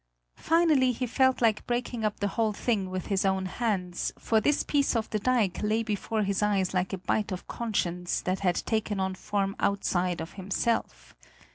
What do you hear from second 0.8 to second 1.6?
he felt